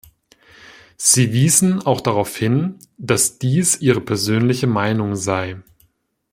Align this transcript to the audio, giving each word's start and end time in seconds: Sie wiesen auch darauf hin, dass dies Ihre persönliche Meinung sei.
Sie 0.97 1.31
wiesen 1.31 1.83
auch 1.85 2.01
darauf 2.01 2.35
hin, 2.35 2.79
dass 2.97 3.37
dies 3.37 3.79
Ihre 3.81 4.01
persönliche 4.01 4.65
Meinung 4.65 5.15
sei. 5.15 5.61